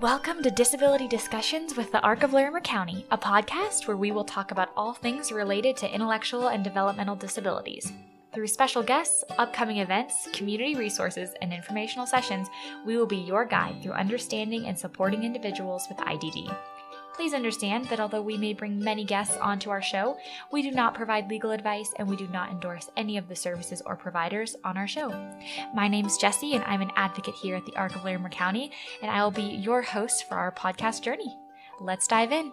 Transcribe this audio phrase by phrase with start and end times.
[0.00, 4.24] Welcome to Disability Discussions with the Arc of Larimer County, a podcast where we will
[4.24, 7.92] talk about all things related to intellectual and developmental disabilities.
[8.34, 12.48] Through special guests, upcoming events, community resources, and informational sessions,
[12.86, 16.52] we will be your guide through understanding and supporting individuals with IDD.
[17.14, 20.16] Please understand that although we may bring many guests onto our show,
[20.50, 23.82] we do not provide legal advice and we do not endorse any of the services
[23.84, 25.10] or providers on our show.
[25.74, 28.72] My name is Jessie, and I'm an advocate here at the Arc of Larimer County,
[29.02, 31.36] and I will be your host for our podcast journey.
[31.80, 32.52] Let's dive in.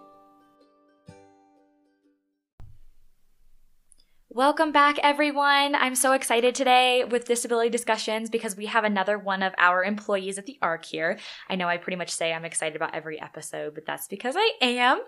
[4.31, 5.73] Welcome back, everyone.
[5.73, 10.37] I'm so excited today with disability discussions because we have another one of our employees
[10.37, 11.17] at the ARC here.
[11.49, 14.53] I know I pretty much say I'm excited about every episode, but that's because I
[14.61, 15.01] am.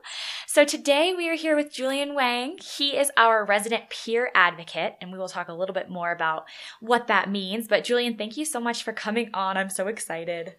[0.48, 2.58] So today we are here with Julian Wang.
[2.58, 6.46] He is our resident peer advocate, and we will talk a little bit more about
[6.80, 7.68] what that means.
[7.68, 9.56] But Julian, thank you so much for coming on.
[9.56, 10.56] I'm so excited.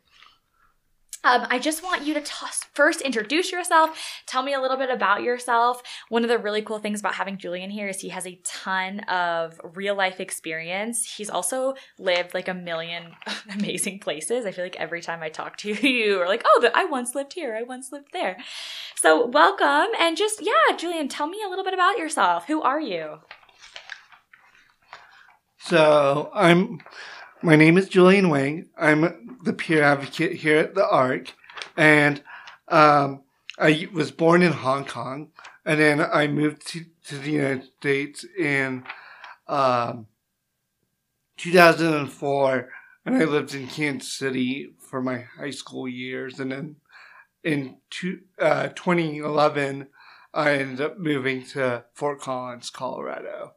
[1.25, 3.97] Um, I just want you to t- first introduce yourself.
[4.27, 5.83] Tell me a little bit about yourself.
[6.09, 9.01] One of the really cool things about having Julian here is he has a ton
[9.01, 11.15] of real life experience.
[11.17, 13.13] He's also lived like a million
[13.55, 14.47] amazing places.
[14.47, 17.15] I feel like every time I talk to you, you are like, oh, I once
[17.15, 17.55] lived here.
[17.55, 18.39] I once lived there.
[18.97, 19.89] So welcome.
[19.99, 22.47] And just, yeah, Julian, tell me a little bit about yourself.
[22.47, 23.19] Who are you?
[25.59, 26.81] So I'm
[27.43, 28.69] my name is Julian Wang.
[28.79, 31.35] I'm the peer advocate here at the ARC,
[31.77, 32.23] and
[32.69, 33.23] um,
[33.59, 35.33] I was born in Hong Kong,
[35.65, 38.85] and then I moved to, to the United States in
[39.49, 40.07] um,
[41.39, 42.69] 2004,
[43.05, 46.77] and I lived in Kansas City for my high school years, and then
[47.43, 49.89] in two, uh, 2011,
[50.33, 53.55] I ended up moving to Fort Collins, Colorado.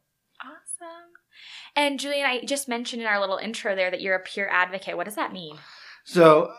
[1.76, 4.96] And Julian, I just mentioned in our little intro there that you're a peer advocate.
[4.96, 5.58] What does that mean?
[6.06, 6.54] So,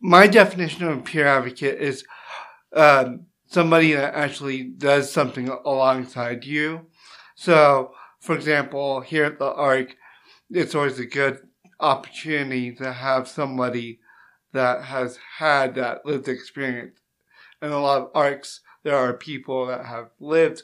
[0.00, 2.04] my definition of a peer advocate is
[2.72, 6.86] um, somebody that actually does something alongside you.
[7.34, 9.96] So, for example, here at the ARC,
[10.50, 11.40] it's always a good
[11.80, 14.00] opportunity to have somebody
[14.52, 16.98] that has had that lived experience.
[17.62, 20.62] In a lot of ARCs, there are people that have lived,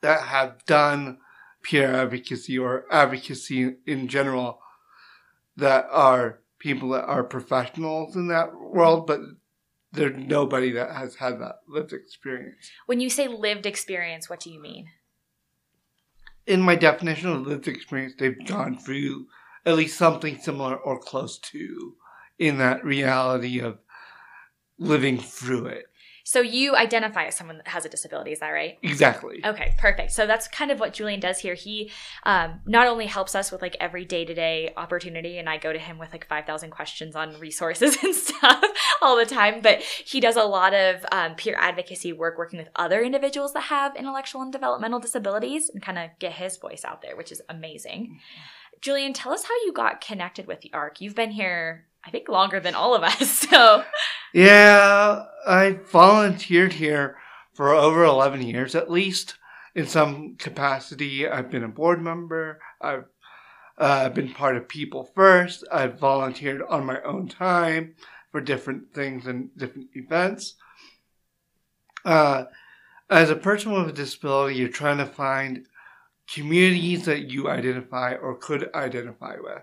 [0.00, 1.18] that have done
[1.62, 4.60] peer advocacy or advocacy in general
[5.56, 9.20] that are people that are professionals in that world, but
[9.92, 12.70] there's nobody that has had that lived experience.
[12.86, 14.86] When you say lived experience, what do you mean?
[16.46, 19.26] In my definition of lived experience, they've gone through
[19.64, 21.94] at least something similar or close to
[22.38, 23.78] in that reality of
[24.78, 25.86] living through it.
[26.24, 28.78] So you identify as someone that has a disability, is that right?
[28.82, 29.40] Exactly.
[29.44, 30.12] Okay, perfect.
[30.12, 31.54] So that's kind of what Julian does here.
[31.54, 31.90] He
[32.24, 35.72] um, not only helps us with like every day to day opportunity, and I go
[35.72, 38.64] to him with like 5,000 questions on resources and stuff
[39.00, 42.68] all the time, but he does a lot of um, peer advocacy work working with
[42.76, 47.02] other individuals that have intellectual and developmental disabilities and kind of get his voice out
[47.02, 48.18] there, which is amazing.
[48.80, 51.00] Julian, tell us how you got connected with the ARC.
[51.00, 53.46] You've been here I think longer than all of us.
[53.52, 53.84] So
[54.32, 57.18] yeah, I volunteered here
[57.52, 59.36] for over 11 years at least
[59.74, 61.28] in some capacity.
[61.28, 62.60] I've been a board member.
[62.80, 63.04] I've
[63.78, 65.64] uh, been part of People First.
[65.70, 67.94] I've volunteered on my own time
[68.30, 70.54] for different things and different events.
[72.04, 72.44] Uh,
[73.10, 75.66] as a person with a disability, you're trying to find
[76.32, 79.62] communities that you identify or could identify with.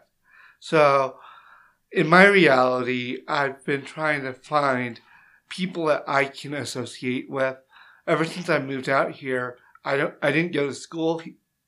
[0.60, 1.16] So
[1.92, 5.00] in my reality, I've been trying to find
[5.50, 7.58] people that I can associate with.
[8.06, 11.22] Ever since I moved out here, I don't, I didn't go to school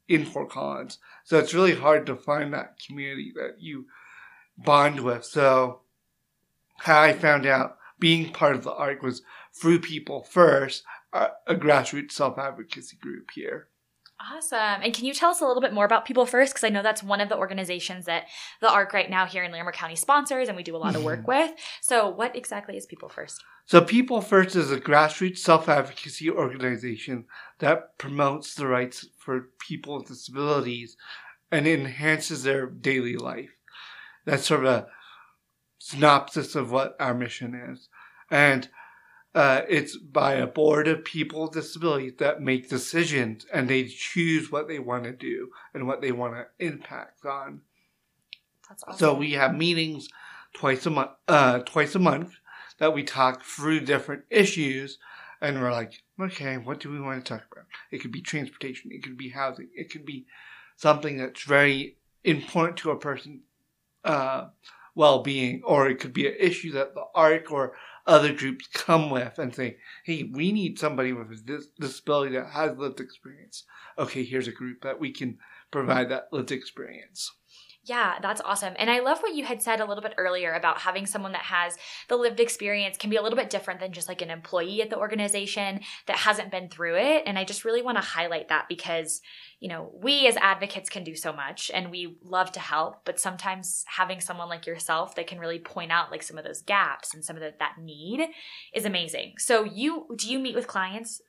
[0.07, 3.85] in Fort Collins, so it's really hard to find that community that you
[4.57, 5.23] bond with.
[5.25, 5.81] So,
[6.79, 9.21] how I found out being part of the ARC was
[9.53, 10.83] through People First,
[11.13, 13.67] a, grassroots self advocacy group here.
[14.29, 14.81] Awesome.
[14.83, 16.53] And can you tell us a little bit more about People First?
[16.53, 18.27] Because I know that's one of the organizations that
[18.59, 21.03] the ARC right now here in Larimer County sponsors and we do a lot of
[21.03, 21.29] work mm-hmm.
[21.29, 21.51] with.
[21.81, 23.43] So, what exactly is People First?
[23.65, 27.25] So, People First is a grassroots self advocacy organization
[27.59, 30.97] that promotes the rights for people with disabilities
[31.51, 33.51] and enhances their daily life.
[34.25, 34.87] That's sort of a
[35.79, 37.89] synopsis of what our mission is.
[38.29, 38.69] And
[39.33, 44.51] uh, it's by a board of people with disabilities that make decisions and they choose
[44.51, 47.61] what they want to do and what they want to impact on.
[48.69, 48.97] Awesome.
[48.97, 50.09] So we have meetings
[50.53, 52.33] twice a month, uh, twice a month
[52.79, 54.97] that we talk through different issues,
[55.39, 57.65] and we're like, okay, what do we want to talk about?
[57.91, 60.25] It could be transportation, it could be housing, it could be
[60.75, 63.41] something that's very important to a person
[64.03, 64.47] uh,
[64.95, 67.73] well-being, or it could be an issue that the ARC or
[68.07, 72.51] other groups come with and say, "Hey, we need somebody with a dis- disability that
[72.51, 73.63] has lived experience."
[73.97, 75.39] Okay, here's a group that we can
[75.71, 77.31] provide that lived experience.
[77.83, 78.75] Yeah, that's awesome.
[78.77, 81.41] And I love what you had said a little bit earlier about having someone that
[81.41, 81.77] has
[82.09, 84.91] the lived experience can be a little bit different than just like an employee at
[84.91, 87.23] the organization that hasn't been through it.
[87.25, 89.19] And I just really want to highlight that because,
[89.59, 93.19] you know, we as advocates can do so much and we love to help, but
[93.19, 97.15] sometimes having someone like yourself that can really point out like some of those gaps
[97.15, 98.27] and some of the, that need
[98.75, 99.33] is amazing.
[99.39, 101.19] So you do you meet with clients?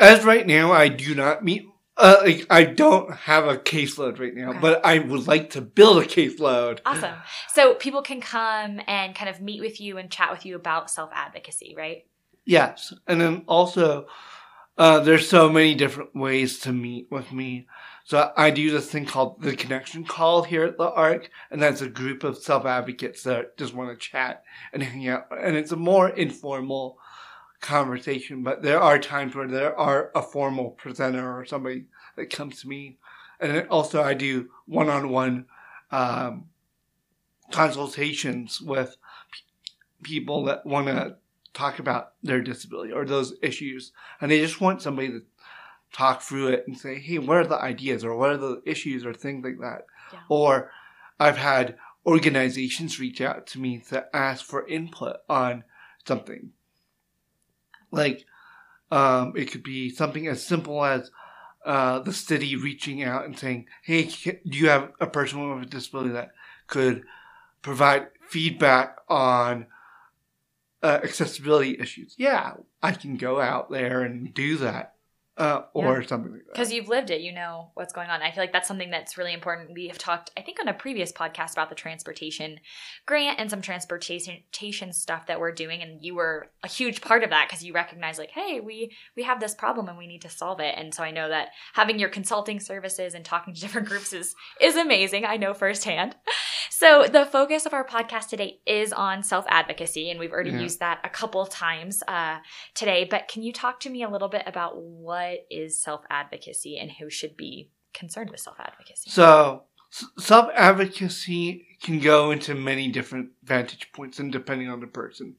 [0.00, 1.64] As right now, I do not meet
[2.00, 4.58] uh, like, I don't have a caseload right now, Okay.
[4.60, 6.80] but I would like to build a caseload.
[6.86, 7.14] Awesome.
[7.52, 10.90] So people can come and kind of meet with you and chat with you about
[10.90, 12.06] self advocacy, right?
[12.44, 14.06] Yes, and then also,
[14.78, 17.66] uh, there's so many different ways to meet with me.
[18.04, 21.82] So I do this thing called the connection call here at the ARC, and that's
[21.82, 24.42] a group of self advocates that just want to chat
[24.72, 26.98] and hang out, and it's a more informal
[27.60, 28.42] conversation.
[28.42, 31.86] But there are times where there are a formal presenter or somebody
[32.16, 32.98] that comes to me,
[33.38, 35.46] and also I do one on one
[37.50, 38.96] consultations with
[39.32, 39.40] p-
[40.02, 41.16] people that want to
[41.52, 45.22] talk about their disability or those issues, and they just want somebody to
[45.92, 49.04] talk through it and say, "Hey, what are the ideas or what are the issues
[49.04, 50.20] or things like that?" Yeah.
[50.28, 50.70] Or
[51.18, 51.76] I've had
[52.06, 55.64] organizations reach out to me to ask for input on
[56.06, 56.52] something.
[57.90, 58.24] Like,
[58.90, 61.10] um, it could be something as simple as
[61.64, 65.70] uh, the city reaching out and saying, "Hey, do you have a person with a
[65.70, 66.32] disability that
[66.66, 67.04] could
[67.62, 69.66] provide feedback on
[70.82, 74.94] uh, accessibility issues?" Yeah, I can go out there and do that,
[75.40, 76.52] uh, or something like that.
[76.52, 78.22] Because you've lived it, you know what's going on.
[78.22, 79.72] I feel like that's something that's really important.
[79.74, 82.60] We have talked, I think, on a previous podcast about the transportation
[83.06, 87.30] grant and some transportation stuff that we're doing, and you were a huge part of
[87.30, 90.28] that because you recognize, like, hey, we we have this problem and we need to
[90.30, 90.74] solve it.
[90.76, 94.34] And so I know that having your consulting services and talking to different groups is
[94.60, 95.24] is amazing.
[95.24, 96.16] I know firsthand.
[96.70, 100.60] So the focus of our podcast today is on self advocacy, and we've already Yeah.
[100.60, 102.38] used that a couple times uh,
[102.74, 103.06] today.
[103.10, 106.92] But can you talk to me a little bit about what is self advocacy and
[106.92, 109.10] who should be concerned with self advocacy?
[109.10, 109.64] So,
[110.18, 115.36] self advocacy can go into many different vantage points, and depending on the person,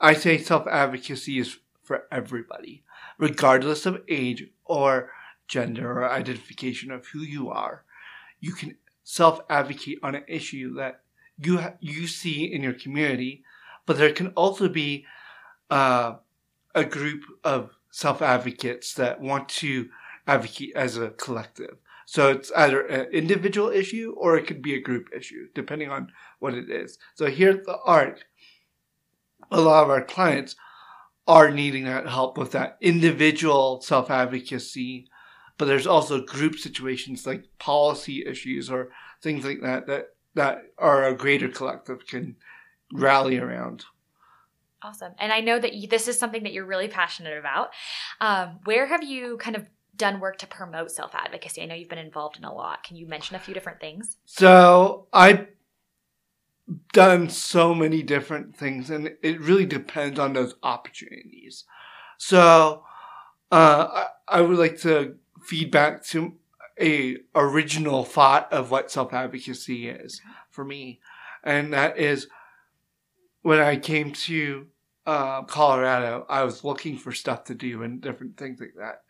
[0.00, 2.84] I say self advocacy is for everybody,
[3.18, 5.10] regardless of age or
[5.48, 7.84] gender or identification of who you are.
[8.40, 11.00] You can self advocate on an issue that
[11.38, 13.42] you ha- you see in your community,
[13.86, 15.06] but there can also be
[15.70, 16.16] uh,
[16.74, 19.88] a group of self advocates that want to
[20.26, 21.78] advocate as a collective.
[22.06, 26.10] So it's either an individual issue or it could be a group issue, depending on
[26.38, 26.98] what it is.
[27.14, 28.24] So here at the ARC,
[29.50, 30.56] a lot of our clients
[31.26, 35.06] are needing that help with that individual self advocacy,
[35.58, 38.90] but there's also group situations like policy issues or
[39.22, 42.36] things like that that, that are a greater collective can
[42.92, 43.84] rally around.
[44.82, 45.12] Awesome.
[45.18, 47.70] And I know that you, this is something that you're really passionate about.
[48.20, 49.66] Um, where have you kind of
[49.96, 51.62] done work to promote self advocacy?
[51.62, 52.84] I know you've been involved in a lot.
[52.84, 54.16] Can you mention a few different things?
[54.24, 55.48] So I've
[56.92, 61.64] done so many different things, and it really depends on those opportunities.
[62.16, 62.84] So
[63.50, 66.34] uh, I, I would like to feedback to
[66.80, 71.00] a original thought of what self advocacy is for me,
[71.42, 72.28] and that is
[73.42, 74.66] when I came to
[75.08, 79.02] uh, Colorado, I was looking for stuff to do and different things like that,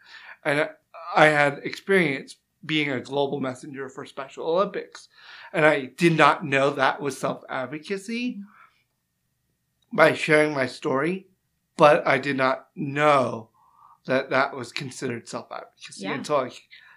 [0.45, 0.69] and I,
[1.17, 5.09] I had experience being a global messenger for Special Olympics.
[5.53, 8.41] And I did not know that was self advocacy
[9.93, 11.29] by sharing my story,
[11.77, 13.51] but I did not know
[14.07, 16.15] that that was considered self advocacy Yeah.
[16.15, 16.51] until I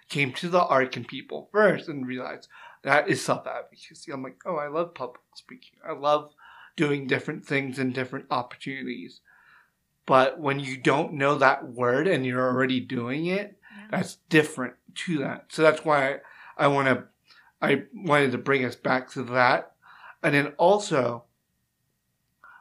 [0.08, 2.48] came to the ARC and people first and realized
[2.82, 4.12] that is self advocacy.
[4.12, 5.78] I'm like, oh, I love public speaking.
[5.88, 6.32] I love
[6.76, 9.20] doing different things and different opportunities.
[10.06, 13.58] But when you don't know that word and you're already doing it,
[13.90, 14.74] that's different
[15.06, 15.46] to that.
[15.48, 16.18] So that's why I,
[16.56, 17.04] I want to,
[17.60, 19.72] I wanted to bring us back to that.
[20.22, 21.24] And then also,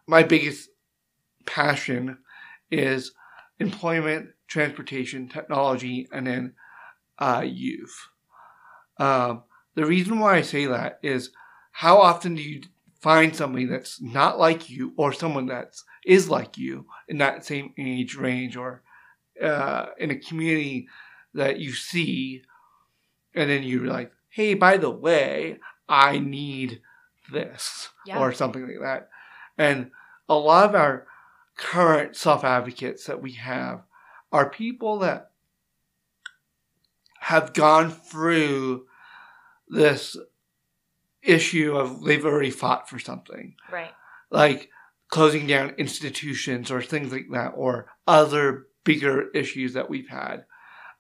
[0.08, 0.70] my biggest
[1.46, 2.18] passion
[2.70, 3.14] is
[3.60, 6.54] employment, transportation, technology, and then
[7.18, 8.08] uh, youth.
[8.98, 9.44] Um,
[9.76, 11.32] the reason why I say that is
[11.72, 12.62] how often do you
[13.02, 17.74] find somebody that's not like you or someone that is like you in that same
[17.78, 18.84] age range or
[19.42, 20.88] uh, in a community
[21.34, 22.44] that you see
[23.34, 26.82] and then you realize, hey, by the way, I need
[27.32, 28.20] this Yeah.
[28.20, 29.10] or something like that.
[29.58, 29.92] And
[30.28, 31.08] a lot of our
[31.58, 33.84] current self advocates that we have
[34.32, 35.32] are people that
[37.20, 38.86] have gone through
[39.68, 40.18] this
[41.24, 43.92] issue of they've already fought for something Right.
[44.30, 44.70] like
[45.10, 50.46] closing down institutions or things like that, or other bigger issues that we've had,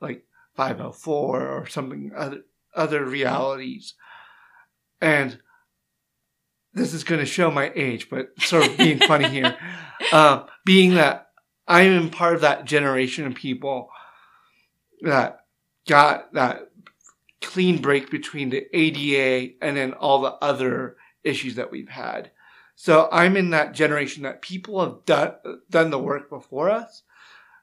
[0.01, 0.25] like
[0.55, 2.41] 504 or something other
[2.75, 3.93] other realities.
[4.99, 5.39] And
[6.73, 9.57] this is going to show my age, but sort of being funny here,
[10.11, 11.27] uh, being that
[11.67, 13.89] I am part of that generation of people
[15.01, 15.39] that
[15.87, 16.70] got that
[17.41, 22.31] clean break between the ADA and then all the other issues that we've had.
[22.75, 25.33] So I'm in that generation that people have done
[25.69, 27.03] done the work before us,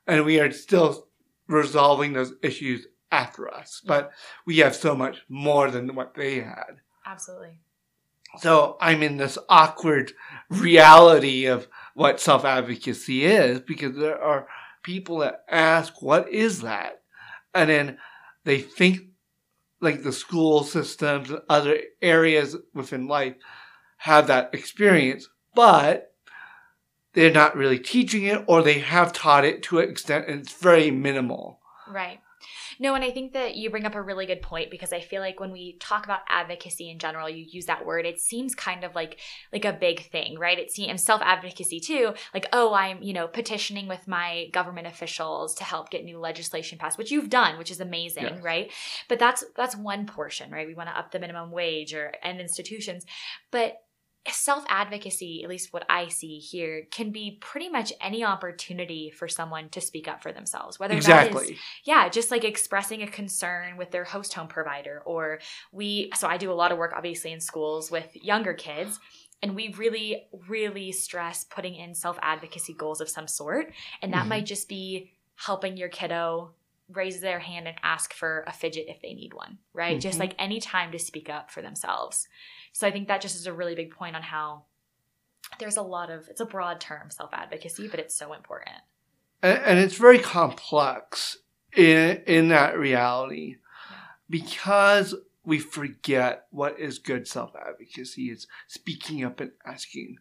[0.06, 1.08] and we are still
[1.48, 3.82] resolving those issues after us.
[3.84, 4.12] But
[4.46, 6.80] we have so much more than what they had.
[7.04, 7.60] Absolutely.
[8.38, 10.12] So I'm in this awkward
[10.50, 14.46] reality of what self advocacy is because there are
[14.82, 17.02] people that ask, What is that?
[17.54, 17.98] And then
[18.44, 19.07] they think
[19.80, 23.34] like the school systems and other areas within life
[23.98, 26.14] have that experience, but
[27.12, 30.52] they're not really teaching it or they have taught it to an extent and it's
[30.52, 31.60] very minimal.
[31.88, 32.20] Right.
[32.78, 35.20] No, and I think that you bring up a really good point because I feel
[35.20, 38.84] like when we talk about advocacy in general, you use that word, it seems kind
[38.84, 39.18] of like
[39.52, 40.58] like a big thing, right?
[40.58, 45.54] It seems self advocacy too, like oh, I'm you know petitioning with my government officials
[45.56, 48.42] to help get new legislation passed, which you've done, which is amazing, Yes.
[48.42, 48.72] right?
[49.08, 50.66] But that's that's one portion, right?
[50.66, 53.04] We want to up the minimum wage or end institutions,
[53.50, 53.78] but
[54.26, 59.28] self advocacy, at least what I see here, can be pretty much any opportunity for
[59.28, 61.34] someone to speak up for themselves, whether that is
[61.84, 65.38] yeah just like expressing a concern with their host home provider or
[65.72, 68.98] we so i do a lot of work obviously in schools with younger kids
[69.42, 73.72] and we really really stress putting in self-advocacy goals of some sort
[74.02, 74.28] and that Mhm.
[74.28, 76.54] might just be helping your kiddo
[76.90, 80.00] raise their hand and ask for a fidget if they need one right?
[80.00, 80.20] Just Mhm.
[80.20, 82.28] like any time to speak up for themselves.
[82.72, 84.64] So i think that just is a really big point on how
[85.58, 88.76] there's a lot of it's a broad term self-advocacy but it's so important.
[89.42, 91.38] And, and it's very complex
[91.76, 93.56] in in that reality
[94.28, 95.14] because
[95.44, 100.18] we forget what is good self advocacy is speaking up and asking.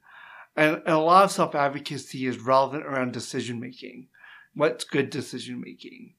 [0.55, 4.07] And, and a lot of self advocacy is relevant around decision making
[4.53, 6.13] what's good decision making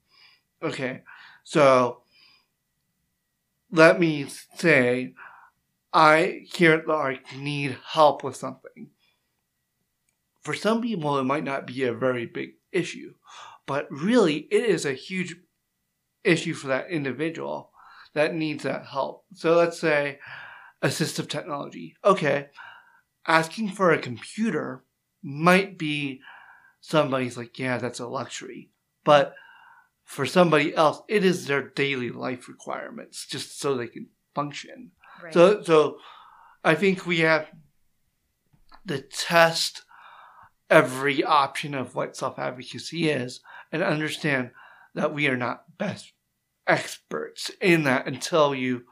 [0.62, 1.02] okay.
[1.44, 2.02] So
[3.70, 5.14] let me say
[5.92, 8.88] i here at the arc need help with something.
[10.40, 13.14] For some people it might not be a very big issue
[13.66, 15.36] but really it is a huge
[16.24, 17.70] issue for that individual
[18.14, 19.24] that needs that help.
[19.34, 20.18] So let's say
[20.82, 21.96] assistive technology.
[22.04, 22.48] Okay
[23.28, 24.82] asking for a computer
[25.22, 26.20] might be
[26.80, 28.70] somebody's like yeah that's a luxury
[29.04, 29.34] but
[30.08, 34.90] for somebody else it is their daily life requirements just so they can function
[35.22, 35.98] right so, so
[36.64, 37.48] I think we have
[38.86, 39.82] to test
[40.70, 44.50] every option of what self advocacy is and understand
[44.94, 46.12] that we are not best
[46.66, 48.84] experts in that until you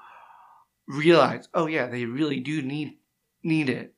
[0.86, 2.98] realize, oh yeah, they really do need
[3.42, 3.94] need it.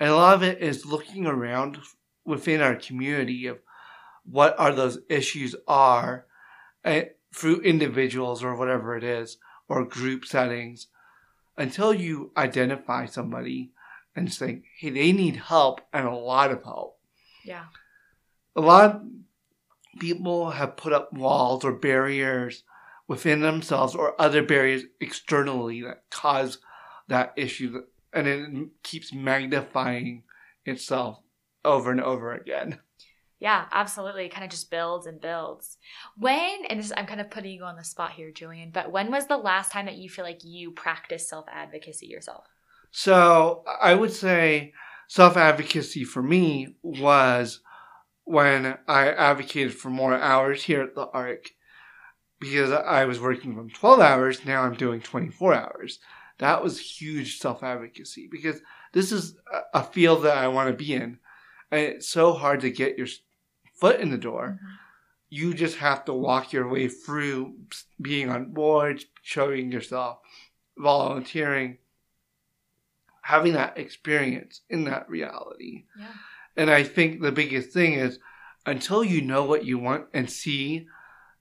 [0.00, 1.78] And a lot of it is looking around
[2.24, 3.58] within our community of
[4.24, 6.26] what are those issues are
[6.84, 10.88] eh, through individuals or whatever it is or group settings
[11.56, 13.70] until you identify somebody
[14.14, 16.98] and say, hey, they need help and a lot of help.
[17.44, 17.66] yeah
[18.54, 19.02] A lot of
[19.98, 22.64] people have put up walls or barriers
[23.08, 26.58] within themselves or other barriers externally that cause
[27.08, 30.22] that issue and it keeps magnifying
[30.64, 31.18] itself
[31.64, 32.78] over and over again.
[33.42, 34.26] Yeah, absolutely.
[34.26, 35.76] It kind of just builds and builds.
[36.16, 39.10] When, and this, I'm kind of putting you on the spot here, Julian, but when
[39.10, 42.46] was the last time that you feel like you practiced self advocacy yourself?
[42.92, 44.74] So I would say
[45.08, 47.62] self advocacy for me was
[48.22, 51.50] when I advocated for more hours here at the ARC
[52.38, 55.98] because I was working from 12 hours, now I'm doing 24 hours.
[56.38, 58.60] That was huge self advocacy because
[58.92, 59.34] this is
[59.74, 61.18] a- field that I want to be in.
[61.72, 63.08] And it's so hard to get your
[63.82, 64.58] foot in the door
[65.32, 67.54] you just have to walk your way through
[68.02, 70.18] being on board, showing yourself,
[70.76, 71.78] volunteering,
[73.22, 75.84] having that experience in that reality.
[75.98, 76.08] Yeah.
[76.54, 78.18] And I think the biggest thing is
[78.66, 80.86] until you know what you want and see,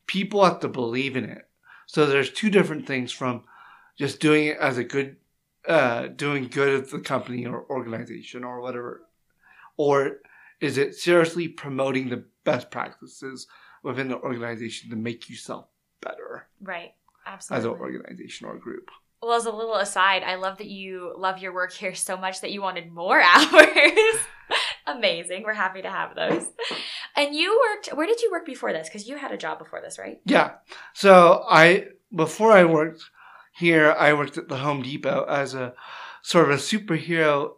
[0.08, 1.50] people have to believe in it.
[1.86, 3.44] So there's two different things from
[3.98, 5.18] just doing it as a good
[5.68, 9.02] uh, doing good at the company or organization or whatever?
[9.76, 10.22] Or
[10.62, 13.48] is it seriously promoting the best practices
[13.84, 15.68] within the organization to make yourself
[16.02, 16.94] better Right.
[17.26, 17.60] Absolutely.
[17.60, 18.90] As an organization or group?
[19.22, 22.42] Well, as a little aside, I love that you love your work here so much
[22.42, 24.18] that you wanted more hours.
[24.88, 25.44] Amazing.
[25.44, 26.48] We're happy to have those.
[27.16, 28.88] And you worked, where did you work before this?
[28.88, 30.20] Because you had a job before this, right?
[30.26, 30.54] Yeah.
[30.94, 33.04] So I before I worked
[33.54, 35.74] here, I worked at the Home Depot as a
[36.24, 37.52] sort of a superhero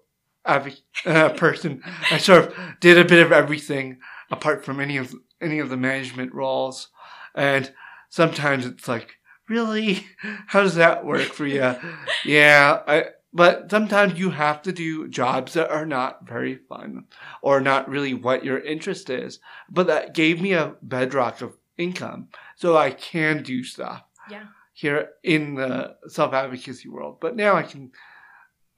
[0.46, 1.82] uh, person.
[2.12, 4.00] I sort of did a bit of everything
[4.34, 6.90] apart from any of any of the management roles,
[7.36, 7.72] and
[8.10, 9.16] sometimes it's like,
[9.48, 10.06] really,
[10.48, 11.76] how does that work for you?
[12.26, 13.06] yeah, I.
[13.36, 17.06] But sometimes you have to do jobs that are not very fun
[17.42, 19.40] or not really what your interest is.
[19.72, 24.04] But that gave me a bedrock of income so I can do stuff.
[24.30, 24.44] Yeah.
[24.74, 27.92] Here in the self advocacy world, but now I can.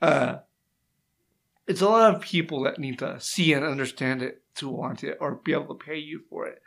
[0.02, 0.38] Uh,
[1.68, 5.18] it's a lot of people that need to see and understand it to want it
[5.20, 6.62] or be able to pay you for it.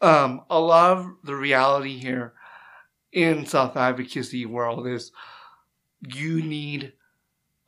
[0.00, 2.34] Um, a lot of the reality here
[3.12, 5.12] in self advocacy world is
[6.00, 6.92] you need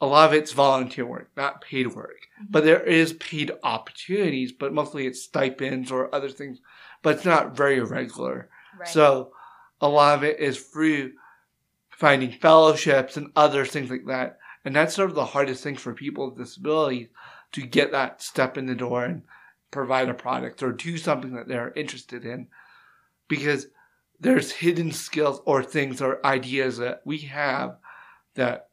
[0.00, 2.28] a lot of it's volunteer work, not paid work.
[2.48, 6.60] But there is paid opportunities, but mostly it's stipends or other things,
[7.02, 8.48] but it's not very regular.
[8.78, 8.88] Right.
[8.88, 9.32] So
[9.80, 11.12] a lot of it is through
[11.90, 14.38] finding fellowships and other things like that.
[14.64, 17.08] And that's sort of the hardest thing for people with disabilities
[17.52, 19.22] to get that step in the door and
[19.70, 22.48] provide a product or do something that they're interested in.
[23.28, 23.66] Because
[24.20, 27.76] there's hidden skills or things or ideas that we have
[28.34, 28.68] that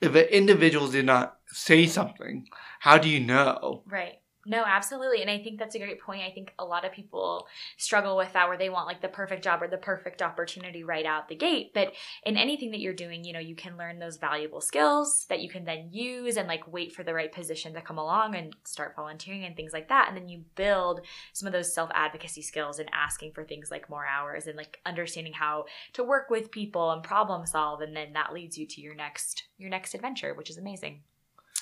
[0.00, 2.46] if an individual did not say something,
[2.80, 3.82] how do you know?
[3.86, 4.20] Right.
[4.48, 5.22] No, absolutely.
[5.22, 6.22] And I think that's a great point.
[6.22, 7.48] I think a lot of people
[7.78, 11.04] struggle with that where they want like the perfect job or the perfect opportunity right
[11.04, 11.72] out the gate.
[11.74, 15.40] But in anything that you're doing, you know, you can learn those valuable skills that
[15.40, 18.54] you can then use and like wait for the right position to come along and
[18.62, 20.06] start volunteering and things like that.
[20.06, 21.00] And then you build
[21.32, 24.80] some of those self advocacy skills and asking for things like more hours and like
[24.86, 27.80] understanding how to work with people and problem solve.
[27.80, 31.02] And then that leads you to your next your next adventure, which is amazing.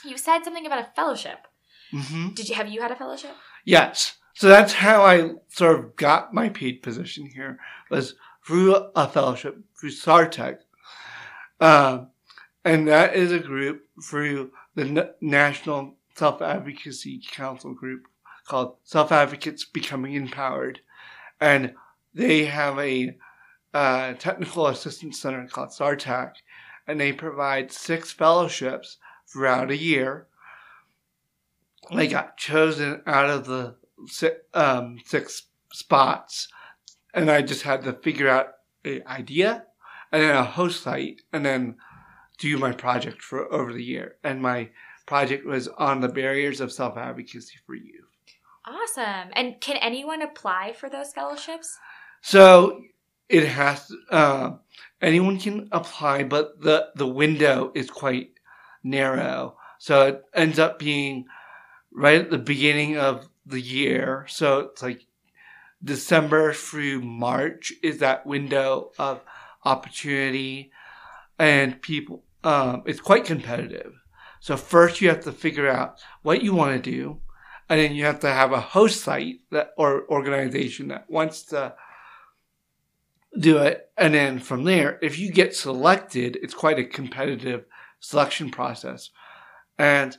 [0.04, 1.46] You said something about a fellowship.
[1.90, 3.32] Hmm Did you have you had a fellowship?
[3.64, 4.16] Yes.
[4.34, 8.14] So that's how I sort of got my paid position here was
[8.46, 10.58] through a fellowship through SARTAC.
[11.60, 12.08] Um,
[12.64, 18.02] and that is a group through the N- National Self Advocacy Council group
[18.46, 20.80] called Self Advocates Becoming Empowered.
[21.40, 21.74] And
[22.14, 23.16] they have a
[23.72, 26.34] uh, technical assistance center called SARTAC,
[26.86, 30.26] and they provide six fellowships throughout a year.
[31.90, 36.48] I got chosen out of the six, um, six spots,
[37.12, 38.48] and I just had to figure out
[38.84, 39.64] an idea
[40.12, 41.76] and then a host site, and then
[42.38, 44.16] do my project for over the year.
[44.22, 44.70] And my
[45.06, 48.04] project was on the barriers of self advocacy for youth.
[48.66, 49.30] Awesome.
[49.34, 51.78] And can anyone apply for those fellowships?
[52.22, 52.80] So
[53.28, 54.52] it has uh,
[55.02, 58.30] anyone can apply, but the the window is quite
[58.82, 59.56] narrow.
[59.78, 61.26] So it ends up being
[61.94, 64.26] right at the beginning of the year.
[64.28, 65.06] So it's like
[65.82, 69.20] December through March is that window of
[69.64, 70.72] opportunity,
[71.38, 72.22] and people.
[72.42, 73.94] Um, it's quite competitive.
[74.40, 77.20] So first you have to figure out what you want to do,
[77.68, 81.74] and then you have to have a host site that or organization that wants to
[83.38, 83.90] do it.
[83.96, 87.64] And then from there, if you get selected, it's quite a competitive
[88.00, 89.10] selection process.
[89.78, 90.16] And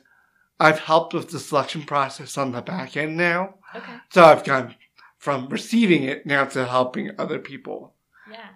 [0.58, 3.54] I've helped with the selection process on the back end now.
[3.74, 3.92] Okay.
[4.10, 4.74] So I've gone
[5.18, 7.94] from receiving it now to helping other people.
[8.30, 8.48] Yeah.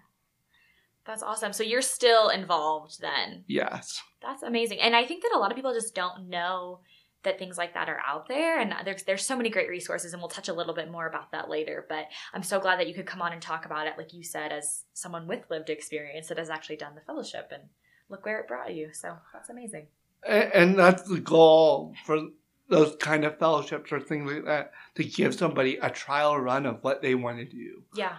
[1.05, 1.53] That's awesome.
[1.53, 3.45] So you're still involved then.
[3.47, 4.01] Yes.
[4.23, 4.81] That's amazing.
[4.81, 6.81] And I think that a lot of people just don't know
[7.23, 10.23] that things like that are out there and there's there's so many great resources and
[10.23, 12.95] we'll touch a little bit more about that later but i'm so glad that you
[12.95, 16.29] could come on and talk about it like you said as someone with lived experience
[16.29, 17.65] that has actually done the fellowship and
[18.09, 19.87] look where it brought you so that's amazing
[20.27, 22.29] And that's the goal for
[22.69, 26.83] those kind of fellowships or things like that to give somebody a trial run of
[26.85, 27.83] what they want to do.
[27.95, 28.17] yeah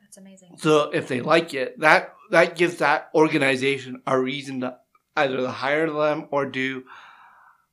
[0.00, 4.78] that's amazing So if they like it, that that gives that organization a reason to
[5.16, 6.84] either to hire them or do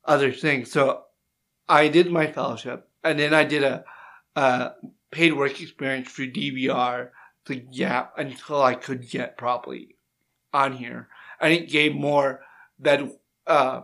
[0.04, 0.72] other things.
[0.72, 1.04] So
[1.70, 3.86] I did my fellowship, and then I did a,
[4.36, 4.72] a
[5.12, 7.10] paid work experience through DVR
[7.46, 9.96] to Gap until I could get properly
[10.54, 11.08] on here,
[11.40, 12.42] and it gave more
[12.80, 13.02] that
[13.48, 13.82] uh,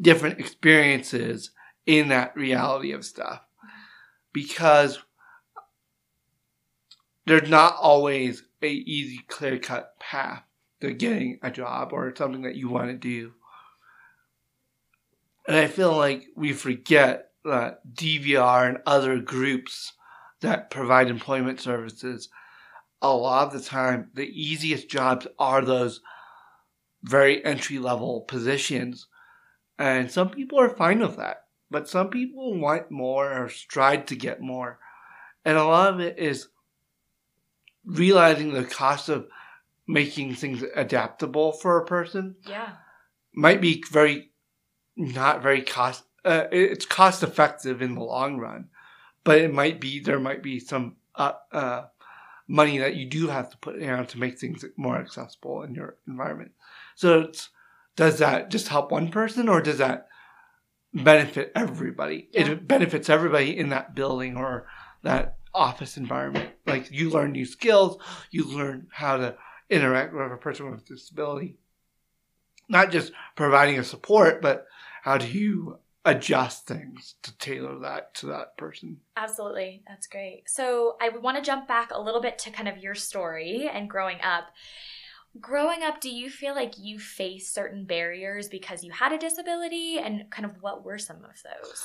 [0.00, 1.50] different experiences
[1.86, 3.40] in that reality of stuff
[4.32, 4.98] because
[7.26, 10.42] there's not always a easy clear cut path
[10.80, 13.32] to getting a job or something that you want to do.
[15.46, 19.94] And I feel like we forget that DVR and other groups
[20.40, 22.28] that provide employment services,
[23.00, 26.00] a lot of the time, the easiest jobs are those
[27.02, 29.06] very entry level positions.
[29.78, 34.16] And some people are fine with that, but some people want more or strive to
[34.16, 34.78] get more.
[35.44, 36.48] And a lot of it is
[37.84, 39.28] realizing the cost of
[39.86, 42.36] making things adaptable for a person.
[42.46, 42.72] Yeah.
[43.32, 44.30] Might be very,
[44.96, 48.68] not very cost, uh, it's cost effective in the long run,
[49.24, 51.84] but it might be, there might be some, uh, uh,
[52.48, 55.96] money that you do have to put down to make things more accessible in your
[56.06, 56.50] environment.
[56.98, 57.30] So
[57.94, 60.08] does that just help one person or does that
[60.92, 62.28] benefit everybody?
[62.32, 62.48] Yeah.
[62.48, 64.66] It benefits everybody in that building or
[65.04, 66.50] that office environment.
[66.66, 67.98] Like you learn new skills,
[68.32, 69.36] you learn how to
[69.70, 71.56] interact with a person with a disability.
[72.68, 74.66] Not just providing a support, but
[75.02, 78.98] how do you adjust things to tailor that to that person.
[79.16, 79.82] Absolutely.
[79.86, 80.44] That's great.
[80.46, 83.90] So, I want to jump back a little bit to kind of your story and
[83.90, 84.46] growing up.
[85.40, 89.98] Growing up, do you feel like you faced certain barriers because you had a disability
[89.98, 91.84] and kind of what were some of those?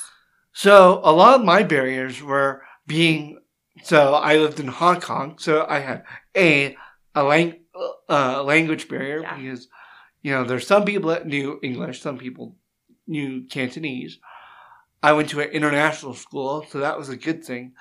[0.52, 3.38] So, a lot of my barriers were being
[3.82, 6.04] so I lived in Hong Kong, so I had
[6.36, 6.76] a
[7.14, 7.60] a lang-
[8.08, 9.36] uh, language barrier yeah.
[9.36, 9.68] because
[10.22, 12.56] you know there's some people that knew English, some people
[13.06, 14.18] knew Cantonese.
[15.02, 17.72] I went to an international school, so that was a good thing.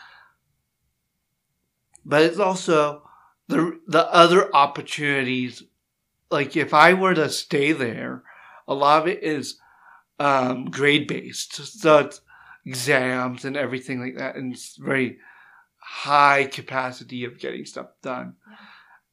[2.04, 3.04] But it's also
[3.53, 5.63] the the other opportunities.
[6.29, 8.23] Like if I were to stay there,
[8.67, 9.59] a lot of it is
[10.19, 12.21] um, grade based, so it's
[12.65, 15.19] exams and everything like that, and it's very
[15.77, 18.35] high capacity of getting stuff done.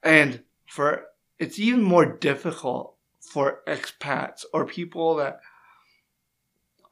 [0.02, 1.04] And for
[1.38, 5.40] it's even more difficult for expats or people that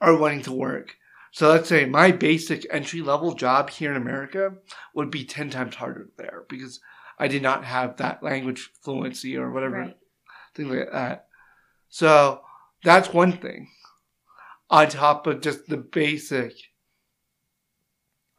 [0.00, 0.96] are wanting to work.
[1.32, 4.54] So let's say my basic entry level job here in America
[4.94, 6.80] would be 10 times harder there because
[7.18, 9.96] I did not have that language fluency or whatever right.
[10.54, 11.26] thing like that.
[11.88, 12.42] So
[12.84, 13.68] that's one thing.
[14.70, 16.52] On top of just the basic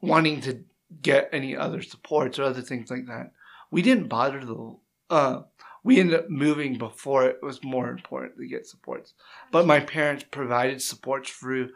[0.01, 0.63] wanting to
[1.01, 3.31] get any other supports or other things like that.
[3.71, 4.75] We didn't bother the.
[5.09, 5.41] Uh,
[5.83, 9.13] we ended up moving before it was more important to get supports.
[9.51, 11.69] But my parents provided supports through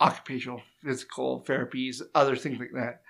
[0.00, 3.02] occupational physical therapies, other things like that,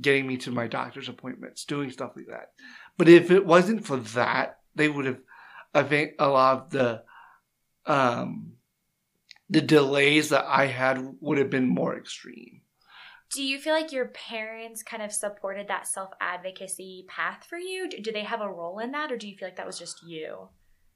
[0.00, 2.52] getting me to my doctor's appointments, doing stuff like that.
[2.96, 5.20] But if it wasn't for that, they would have,
[5.74, 7.02] I think, a lot of the,
[7.86, 8.52] um,
[9.48, 12.62] the delays that I had would have been more extreme.
[13.32, 17.88] Do you feel like your parents kind of supported that self advocacy path for you?
[17.88, 20.02] Do they have a role in that, or do you feel like that was just
[20.04, 20.48] you?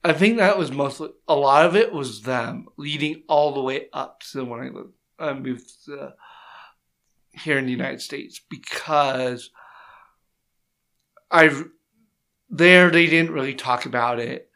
[0.03, 3.87] I think that was mostly a lot of it was them leading all the way
[3.93, 6.15] up to when I lived, I moved to,
[7.43, 9.51] here in the United States because
[11.31, 11.69] I've
[12.51, 14.51] there they didn't really talk about it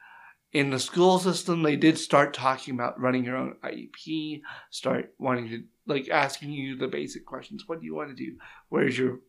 [0.53, 1.63] in the school system.
[1.63, 6.77] They did start talking about running your own IEP, start wanting to like asking you
[6.77, 7.65] the basic questions.
[7.67, 8.37] What do you want to do?
[8.69, 9.21] Where's your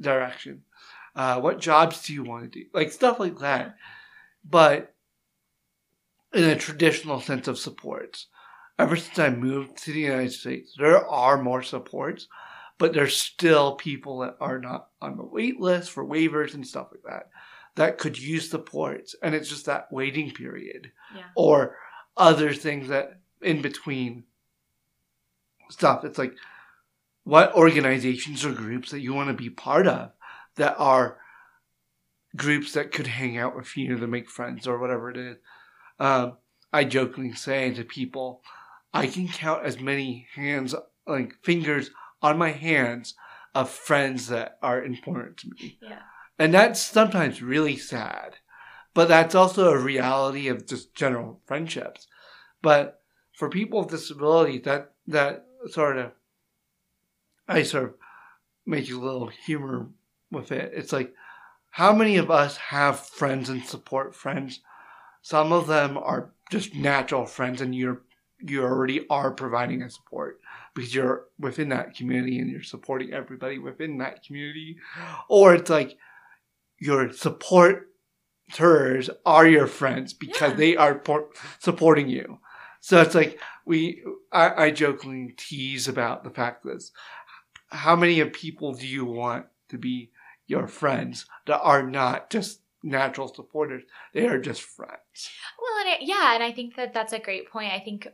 [0.00, 0.62] direction?
[1.14, 2.66] Uh, what jobs do you want to do?
[2.72, 3.76] Like stuff like that.
[4.48, 4.94] But
[6.32, 8.26] in a traditional sense of supports.
[8.78, 12.28] Ever since I moved to the United States, there are more supports,
[12.78, 16.88] but there's still people that are not on the wait list for waivers and stuff
[16.92, 17.28] like that
[17.78, 19.14] that could use supports.
[19.22, 21.22] And it's just that waiting period yeah.
[21.36, 21.76] or
[22.16, 24.24] other things that in between
[25.70, 26.04] stuff.
[26.04, 26.34] It's like
[27.22, 30.10] what organizations or groups that you want to be part of
[30.56, 31.18] that are
[32.36, 35.36] groups that could hang out with you to make friends or whatever it is.
[36.00, 36.36] Um,
[36.72, 38.42] I jokingly say to people,
[38.92, 40.74] I can count as many hands,
[41.06, 41.90] like fingers
[42.22, 43.14] on my hands
[43.54, 45.78] of friends that are important to me.
[45.82, 46.00] Yeah.
[46.38, 48.36] And that's sometimes really sad.
[48.94, 52.06] But that's also a reality of just general friendships.
[52.62, 53.00] But
[53.32, 56.12] for people with disabilities, that, that sort of,
[57.46, 57.94] I sort of
[58.66, 59.88] make a little humor
[60.30, 60.72] with it.
[60.74, 61.14] It's like,
[61.70, 64.60] how many of us have friends and support friends?
[65.22, 68.02] Some of them are just natural friends, and you're
[68.40, 70.40] you already are providing a support
[70.78, 74.76] because you're within that community and you're supporting everybody within that community.
[75.28, 75.98] Or it's like
[76.78, 77.82] your supporters
[79.26, 80.56] are your friends because yeah.
[80.56, 82.38] they are por- supporting you.
[82.80, 86.88] So it's like we, I, I jokingly tease about the fact that
[87.70, 90.12] how many of people do you want to be
[90.46, 93.82] your friends that are not just natural supporters.
[94.14, 95.30] They are just friends.
[95.60, 97.72] Well, and it, yeah, and I think that that's a great point.
[97.72, 98.06] I think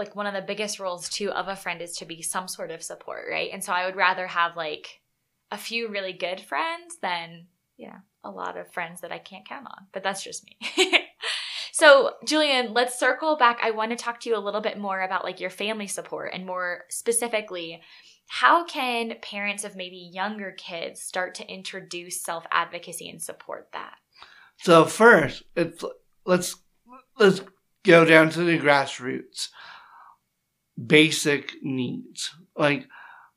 [0.00, 2.72] like one of the biggest roles too of a friend is to be some sort
[2.72, 3.50] of support, right?
[3.52, 5.00] And so I would rather have like
[5.52, 9.66] a few really good friends than yeah, a lot of friends that I can't count
[9.66, 9.86] on.
[9.92, 11.06] But that's just me.
[11.72, 13.60] so, Julian, let's circle back.
[13.62, 16.32] I want to talk to you a little bit more about like your family support
[16.34, 17.80] and more specifically
[18.32, 23.96] how can parents of maybe younger kids start to introduce self-advocacy and support that?
[24.58, 25.84] So first, it's
[26.24, 26.54] let's
[27.18, 27.40] let's
[27.82, 29.48] go down to the grassroots.
[30.84, 32.86] Basic needs like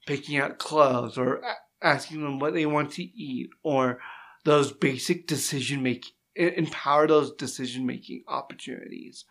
[0.06, 1.42] picking out clothes or
[1.82, 4.00] asking them what they want to eat or
[4.46, 9.26] those basic decision making empower those decision making opportunities.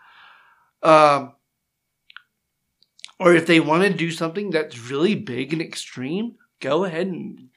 [0.83, 1.35] Um,
[3.19, 7.49] or if they want to do something that's really big and extreme, go ahead and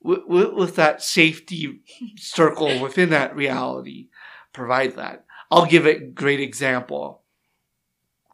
[0.00, 1.80] with, with that safety
[2.16, 4.08] circle within that reality,
[4.52, 5.24] provide that.
[5.50, 7.22] I'll give a great example.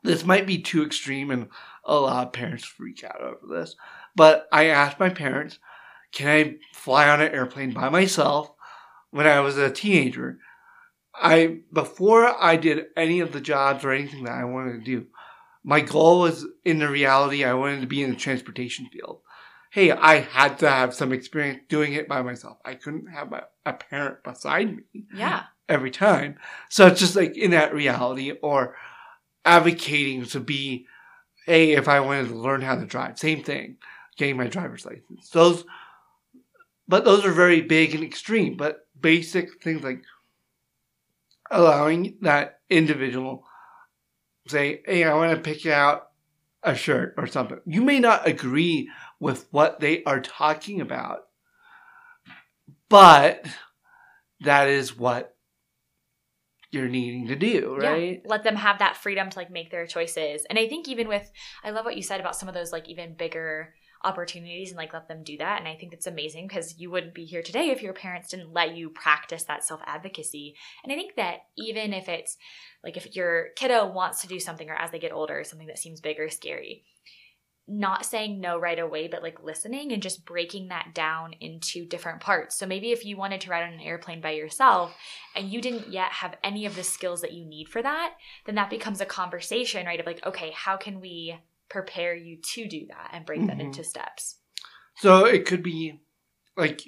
[0.04, 1.48] This might be too extreme and
[1.82, 3.74] a lot of parents freak out over this,
[4.14, 5.58] but I asked my parents,
[6.12, 8.52] can I fly on an airplane by myself
[9.10, 10.38] when I was a teenager?
[11.14, 15.06] I before I did any of the jobs or anything that I wanted to do,
[15.64, 19.20] my goal was in the reality I wanted to be in the transportation field.
[19.70, 22.58] Hey, I had to have some experience doing it by myself.
[22.64, 25.04] I couldn't have a, a parent beside me.
[25.12, 25.44] Yeah.
[25.68, 26.36] Every time.
[26.68, 28.76] So it's just like in that reality or
[29.44, 30.86] advocating to be,
[31.46, 33.76] a if I wanted to learn how to drive, same thing,
[34.16, 35.28] getting my driver's license.
[35.30, 35.64] Those,
[36.88, 40.02] but those are very big and extreme, but basic things like
[41.50, 43.44] allowing that individual
[44.48, 46.08] say, hey, I want to pick out
[46.62, 47.60] a shirt or something.
[47.66, 51.26] You may not agree with what they are talking about,
[52.88, 53.46] but
[54.40, 55.33] that is what
[56.74, 58.20] you're needing to do, right?
[58.22, 58.28] Yeah.
[58.28, 60.44] Let them have that freedom to like make their choices.
[60.50, 61.30] And I think even with
[61.62, 64.92] I love what you said about some of those like even bigger opportunities and like
[64.92, 65.58] let them do that.
[65.58, 68.52] And I think that's amazing because you wouldn't be here today if your parents didn't
[68.52, 70.54] let you practice that self advocacy.
[70.82, 72.36] And I think that even if it's
[72.82, 75.78] like if your kiddo wants to do something or as they get older, something that
[75.78, 76.84] seems big or scary,
[77.66, 82.20] not saying no right away, but like listening and just breaking that down into different
[82.20, 82.56] parts.
[82.56, 84.94] So maybe if you wanted to ride on an airplane by yourself
[85.34, 88.54] and you didn't yet have any of the skills that you need for that, then
[88.56, 89.98] that becomes a conversation, right?
[89.98, 93.48] Of like, okay, how can we prepare you to do that and break mm-hmm.
[93.48, 94.36] that into steps.
[94.96, 96.00] So it could be
[96.56, 96.82] like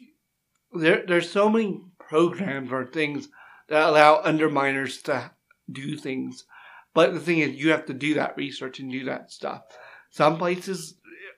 [0.73, 3.29] there there's so many programs or things
[3.69, 5.33] that allow underminers to
[5.71, 6.45] do things.
[6.95, 9.63] But the thing is you have to do that research and do that stuff.
[10.17, 10.95] Some places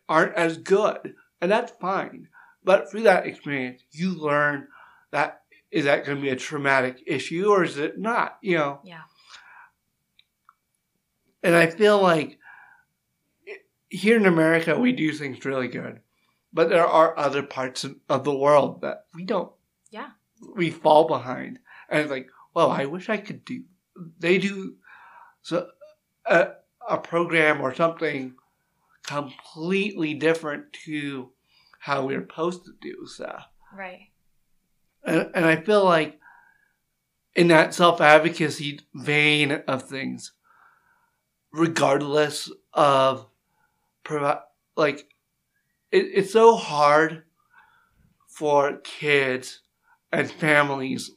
[0.08, 2.28] aren't as good, and that's fine.
[2.62, 4.68] But through that experience, you learn
[5.10, 5.40] that
[5.72, 8.38] is that going to be a traumatic issue or is it not?
[8.40, 8.80] You know.
[8.84, 9.00] Yeah.
[11.42, 12.38] And I feel like
[13.88, 15.98] here in America, we do things really good,
[16.52, 19.50] but there are other parts of the world that we don't.
[19.90, 20.10] Yeah.
[20.54, 23.64] We fall behind, and it's like, well, I wish I could do.
[24.20, 24.76] They do
[25.42, 25.66] so
[26.24, 26.50] a,
[26.88, 28.34] a program or something
[29.08, 31.30] completely different to
[31.80, 33.46] how we're supposed to do stuff.
[33.74, 34.08] Right.
[35.04, 36.18] And, and I feel like
[37.34, 40.32] in that self advocacy vein of things,
[41.52, 43.26] regardless of
[44.04, 44.40] provide
[44.76, 45.08] like
[45.90, 47.22] it, it's so hard
[48.28, 49.60] for kids
[50.12, 51.12] and families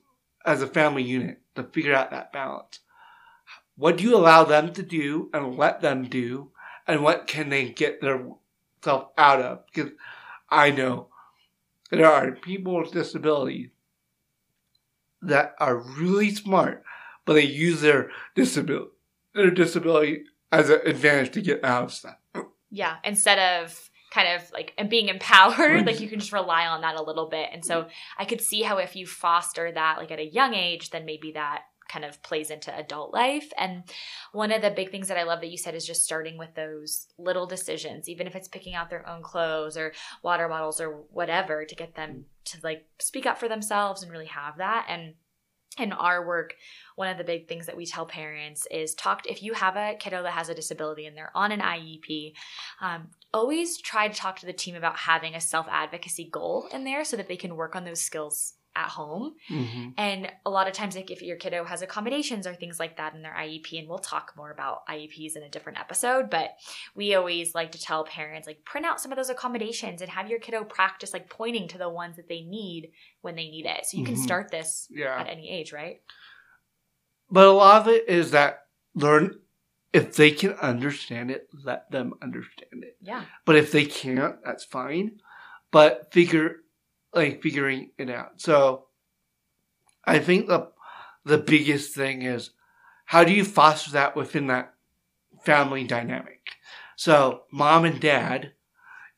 [0.45, 2.79] as a family unit to figure out that balance.
[3.75, 6.51] What do you allow them to do and let them do,
[6.91, 9.65] and what can they get themselves out of?
[9.65, 9.91] Because
[10.49, 11.07] I know
[11.89, 13.69] there are people with disabilities
[15.21, 16.83] that are really smart,
[17.25, 18.91] but they use their disability
[19.33, 22.17] their disability as an advantage to get out of stuff.
[22.69, 26.81] Yeah, instead of kind of like and being empowered like you can just rely on
[26.81, 30.11] that a little bit and so i could see how if you foster that like
[30.11, 33.51] at a young age then maybe that kind of plays into adult life.
[33.57, 33.83] And
[34.31, 36.53] one of the big things that i love that you said is just starting with
[36.55, 41.03] those little decisions even if it's picking out their own clothes or water bottles or
[41.11, 44.85] whatever to get them to like speak up for themselves and really have that.
[44.89, 45.15] And
[45.77, 46.55] in our work,
[46.95, 49.95] one of the big things that we tell parents is talk if you have a
[49.97, 52.33] kiddo that has a disability and they're on an IEP,
[52.81, 56.83] um, always try to talk to the team about having a self advocacy goal in
[56.83, 59.35] there so that they can work on those skills at home.
[59.47, 62.97] hmm And a lot of times, like if your kiddo has accommodations or things like
[62.97, 66.51] that in their IEP, and we'll talk more about IEPs in a different episode, but
[66.95, 70.29] we always like to tell parents, like, print out some of those accommodations and have
[70.29, 73.85] your kiddo practice, like, pointing to the ones that they need when they need it.
[73.85, 74.23] So you can Mhm.
[74.23, 75.19] start this Yeah.
[75.19, 76.01] at any age, right?
[77.29, 79.39] But a lot of it is that learn
[79.93, 82.97] if they can understand it, let them understand it.
[83.01, 83.25] Yeah.
[83.45, 85.21] But if they can't, that's fine.
[85.71, 86.63] But figure
[87.13, 88.39] like figuring it out.
[88.41, 88.85] So
[90.05, 90.71] I think the
[91.25, 92.51] the biggest thing is
[93.05, 94.73] how do you foster that within that
[95.43, 96.41] family dynamic?
[96.95, 98.53] So mom and dad,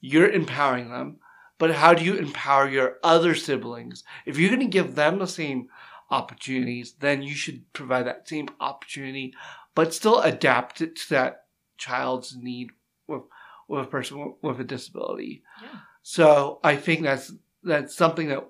[0.01, 1.17] you're empowering them,
[1.57, 4.03] but how do you empower your other siblings?
[4.25, 5.69] If you're gonna give them the same
[6.09, 9.33] opportunities, then you should provide that same opportunity,
[9.75, 11.45] but still adapt it to that
[11.77, 12.71] child's need
[13.07, 13.23] with
[13.67, 15.43] with a person with- with a disability.
[15.61, 15.79] Yeah.
[16.01, 17.31] So I think that's
[17.63, 18.45] that's something that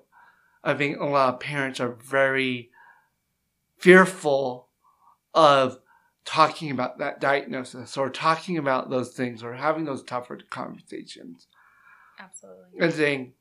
[0.62, 2.70] I think a lot of parents are very
[3.78, 4.68] fearful
[5.34, 5.78] of
[6.24, 11.46] talking about that diagnosis or talking about those things or having those tougher conversations
[12.18, 12.80] Absolutely.
[12.80, 13.32] and saying,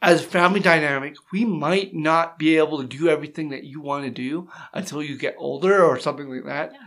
[0.00, 4.10] as family dynamic, we might not be able to do everything that you want to
[4.10, 6.72] do until you get older or something like that.
[6.72, 6.78] Yeah.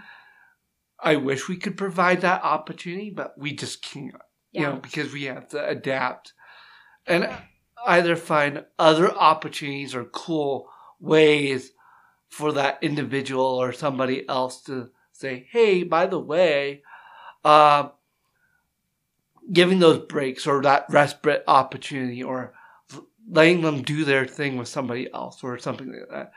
[0.99, 4.15] I wish we could provide that opportunity, but we just can't,
[4.51, 6.33] you know, because we have to adapt
[7.05, 7.29] and
[7.85, 11.71] either find other opportunities or cool ways
[12.29, 16.81] for that individual or somebody else to say, hey, by the way,
[17.43, 17.89] uh,
[19.51, 22.53] giving those breaks or that respite opportunity or
[23.29, 26.31] letting them do their thing with somebody else or something like that.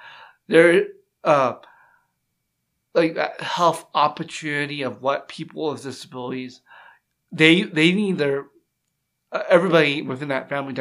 [0.49, 0.87] There,
[1.25, 1.55] uh,
[2.95, 6.61] like that health opportunity of what people with disabilities,
[7.33, 8.47] they they need their
[9.33, 10.73] uh, everybody within that family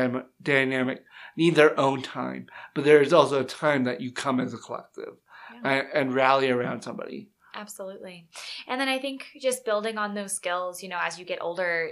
[0.41, 1.03] dynamic
[1.37, 4.57] need their own time, but there is also a time that you come as a
[4.57, 5.15] collective
[5.53, 5.69] Yeah.
[5.71, 7.29] and, and rally around somebody.
[7.55, 8.27] Absolutely.
[8.67, 11.91] And then I think just building on those skills, you know, as you get older,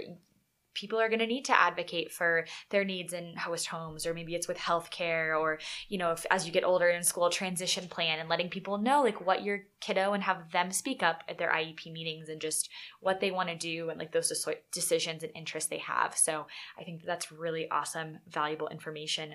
[0.78, 4.34] people are going to need to advocate for their needs in host homes or maybe
[4.34, 8.18] it's with healthcare or you know if as you get older in school transition plan
[8.18, 11.50] and letting people know like what your kiddo and have them speak up at their
[11.50, 12.68] IEP meetings and just
[13.00, 14.32] what they want to do and like those
[14.72, 16.16] decisions and interests they have.
[16.16, 16.46] So
[16.78, 19.34] I think that's really awesome valuable information.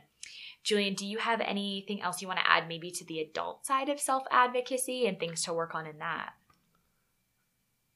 [0.64, 3.90] Julian, do you have anything else you want to add maybe to the adult side
[3.90, 6.34] of self advocacy and things to work on in that?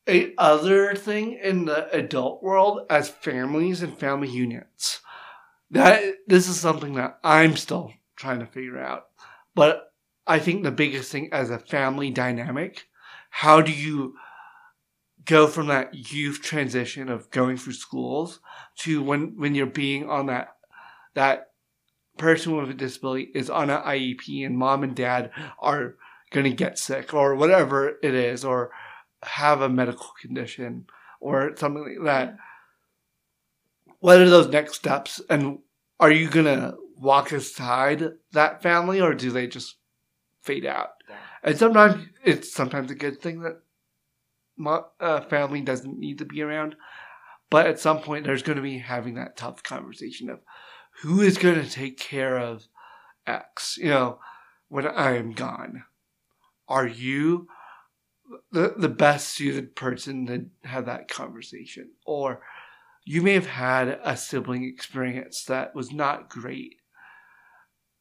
[0.08, 5.02] A other thing in the adult world as families and family units.
[5.72, 9.08] That this is something that I'm still trying to figure out.
[9.54, 9.92] But
[10.26, 12.88] I think the biggest thing as a family dynamic,
[13.30, 14.16] how do you
[15.26, 18.40] go from that youth transition of going through schools
[18.78, 20.56] to when when you're being on that
[21.16, 21.48] that
[22.18, 25.96] person with a disability is on an IEP and mom and dad are
[26.32, 28.72] going to get sick or whatever it is or
[29.24, 30.86] have a medical condition
[31.20, 32.38] or something like that.
[34.00, 35.22] What are those next steps?
[35.30, 35.60] And
[36.00, 39.76] are you going to walk aside that family or do they just
[40.42, 40.90] fade out?
[41.44, 43.62] And sometimes it's sometimes a good thing that
[44.58, 46.76] mo- uh, family doesn't need to be around.
[47.50, 50.42] But at some point, there's going to be having that tough conversation of
[51.02, 52.68] who is going to take care of
[53.26, 54.20] X, you know,
[54.68, 55.84] when I am gone.
[56.68, 57.48] Are you
[58.52, 61.92] the, the best suited person to have that conversation?
[62.06, 62.42] Or
[63.06, 66.76] you may have had a sibling experience that was not great.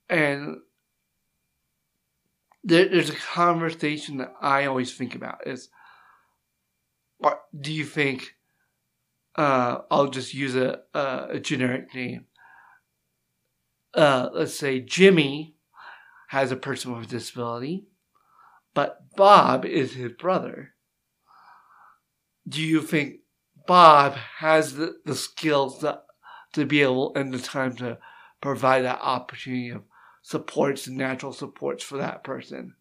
[0.09, 0.59] And
[2.65, 5.69] there, there's a conversation that I always think about is,
[7.59, 8.35] do you think,
[9.37, 12.27] uh, I'll just use a, a, a generic name.
[13.95, 15.55] Uh, let's say Jimmy
[16.29, 17.87] has a person with a disability,
[18.77, 20.75] but Bob is his brother.
[22.47, 23.21] Do you think
[23.67, 26.03] Bob has the, the skills to,
[26.53, 27.97] to be able and the time to
[28.43, 29.83] provide that opportunity of
[30.21, 32.75] supports and natural supports for that person?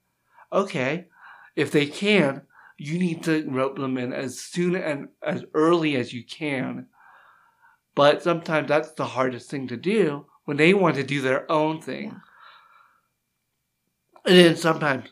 [0.51, 1.05] Okay,
[1.55, 2.41] if they can,
[2.77, 6.87] you need to rope them in as soon and as early as you can.
[7.95, 11.81] But sometimes that's the hardest thing to do when they want to do their own
[11.81, 12.07] thing.
[12.07, 12.19] Yeah.
[14.25, 15.05] And then sometimes,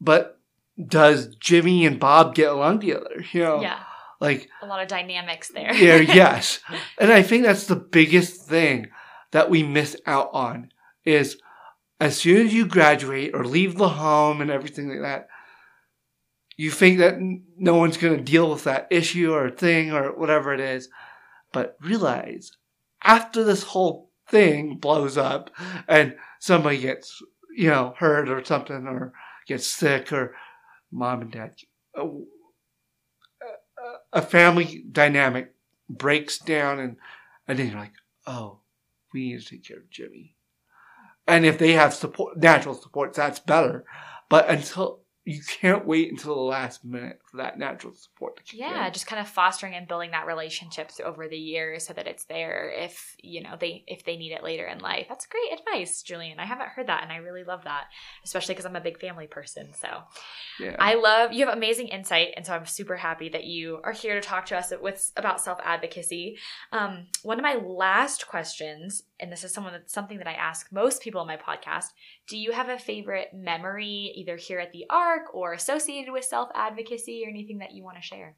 [0.00, 0.38] but
[0.86, 3.24] does Jimmy and Bob get along together?
[3.32, 3.78] You know, Yeah.
[4.20, 5.72] like A lot of dynamics there.
[5.74, 6.60] yeah, yes.
[6.98, 8.88] And I think that's the biggest thing
[9.32, 10.70] that we miss out on
[11.04, 11.40] is
[12.00, 15.28] as soon as you graduate or leave the home and everything like that,
[16.58, 17.16] you think that
[17.58, 20.88] no one's going to deal with that issue or thing or whatever it is.
[21.52, 22.52] But realize
[23.02, 25.50] after this whole thing blows up
[25.88, 27.22] and somebody gets,
[27.54, 29.12] you know, hurt or something or
[29.46, 30.34] gets sick or
[30.90, 31.52] mom and dad,
[31.94, 32.08] a,
[34.12, 35.54] a family dynamic
[35.88, 36.96] breaks down and,
[37.46, 37.92] and then you're like,
[38.26, 38.60] oh,
[39.12, 40.34] we need to take care of Jimmy.
[41.26, 43.84] And if they have support, natural supports, that's better.
[44.28, 48.92] But until you can't wait until the last minute for that natural support yeah in.
[48.92, 52.72] just kind of fostering and building that relationship over the years so that it's there
[52.74, 56.38] if you know they if they need it later in life that's great advice julian
[56.38, 57.86] i haven't heard that and i really love that
[58.24, 59.88] especially because i'm a big family person so
[60.60, 60.76] yeah.
[60.78, 64.14] i love you have amazing insight and so i'm super happy that you are here
[64.14, 66.38] to talk to us with about self-advocacy
[66.72, 70.72] um, one of my last questions and this is someone that, something that i ask
[70.72, 71.88] most people on my podcast
[72.28, 77.22] do you have a favorite memory either here at the arc or associated with self-advocacy
[77.24, 78.36] or anything that you want to share?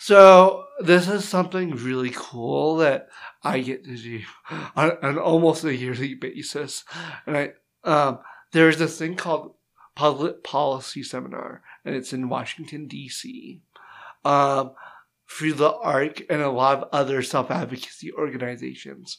[0.00, 3.08] So this is something really cool that
[3.42, 4.22] I get to do
[4.76, 6.84] on, on almost a yearly basis,
[7.26, 7.50] and I
[7.84, 8.20] um,
[8.52, 9.54] there's this thing called
[9.96, 13.60] Public Policy Seminar, and it's in Washington D.C.
[14.24, 14.72] Um,
[15.28, 19.18] through the ARC and a lot of other self advocacy organizations,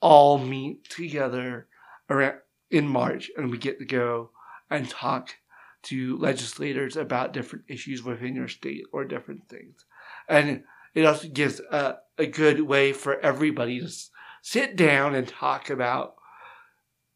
[0.00, 1.66] all meet together
[2.08, 2.38] around
[2.70, 4.30] in March, and we get to go
[4.70, 5.30] and talk
[5.82, 9.84] to legislators about different issues within your state or different things.
[10.28, 13.88] And it also gives a, a good way for everybody to
[14.42, 16.14] sit down and talk about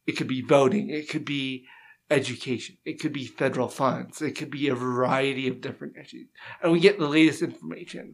[0.05, 1.65] it could be voting, it could be
[2.09, 6.27] education, it could be federal funds, it could be a variety of different issues.
[6.61, 8.13] And we get the latest information.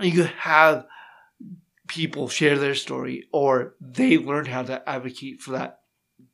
[0.00, 0.86] You have
[1.90, 5.80] people share their story or they learn how to advocate for that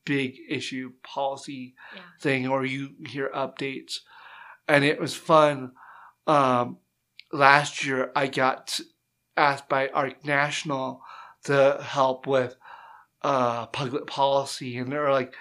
[0.05, 2.01] big issue policy Yeah.
[2.21, 3.95] thing or you hear updates
[4.69, 5.73] and it was fun
[6.27, 6.79] um,
[7.33, 8.79] last year i got
[9.37, 11.01] asked by arc national
[11.45, 12.57] to help with
[13.23, 15.35] uh, public policy and they're like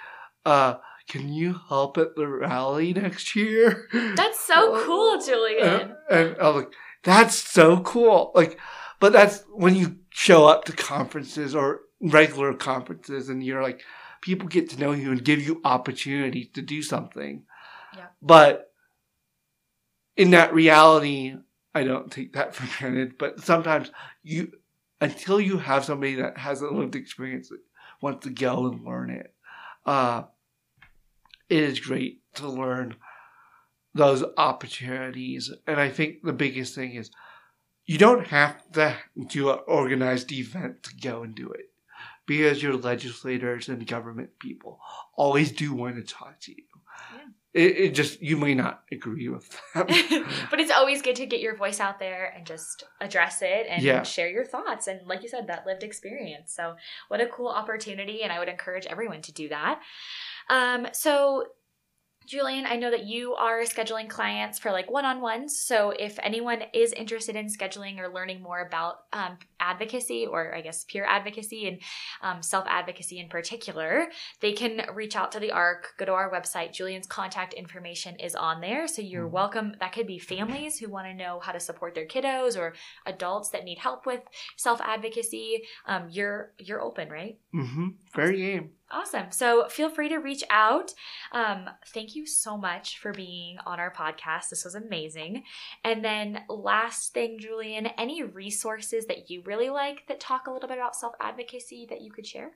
[0.46, 0.76] uh,
[1.10, 5.68] can you help at the rally next year That's so cool, Julian.
[5.68, 8.32] and, and I was like, that's so cool.
[8.34, 8.58] Like,
[9.00, 13.82] but that's when you show up to conferences or regular conferences and you're like,
[14.22, 17.44] people get to know you and give you opportunities to do something.
[17.94, 18.06] Yeah.
[18.22, 18.72] But
[20.16, 21.36] in that reality,
[21.74, 23.18] I don't take that for granted.
[23.18, 23.92] But sometimes
[24.24, 24.54] you,
[25.02, 27.60] until you have somebody that has a lived experience that
[28.00, 29.34] wants to go and learn it,
[29.86, 30.24] uh,
[31.50, 32.96] it is great to learn
[33.94, 35.52] those opportunities.
[35.68, 37.12] And I think the biggest thing is
[37.86, 38.96] you don't have to
[39.30, 41.70] do an organized event to go and do it
[42.26, 44.80] because your legislators and government people
[45.16, 46.64] always do want to talk to you.
[47.14, 47.22] Yeah.
[47.54, 49.86] It, it just, you may not agree with them.
[50.50, 53.84] but it's always good to get your voice out there and just address it and
[53.84, 54.04] Yeah.
[54.04, 56.76] share your thoughts and like you said that lived experience so
[57.08, 59.80] what a cool opportunity and i would encourage everyone to do that
[60.50, 61.46] um, so
[62.26, 65.60] Julian, I know that you are scheduling clients for like one on ones.
[65.60, 69.38] So, if anyone is interested in scheduling or learning more about um,
[69.70, 71.78] advocacy, or I guess peer advocacy and
[72.22, 74.08] um, self advocacy in particular,
[74.42, 76.74] they can reach out to the ARC, go to our website.
[76.74, 78.88] Julian's contact information is on there.
[78.88, 79.32] So, you're Mhm.
[79.32, 79.76] welcome.
[79.80, 82.74] That could be families who want to know how to support their kiddos or
[83.06, 84.22] adults that need help with
[84.58, 85.64] self advocacy.
[85.86, 87.38] Um, you're, you're open, right?
[87.54, 87.88] Mm-hmm.
[88.16, 88.72] Very game.
[88.92, 89.32] Awesome.
[89.32, 90.94] So feel free to reach out.
[91.32, 91.62] Um,
[91.96, 94.50] thank you so much for being on our podcast.
[94.50, 95.44] This was amazing.
[95.84, 100.70] And then, last thing, Julian, any resources that you really like that talk a little
[100.70, 102.52] bit about self advocacy that you could share?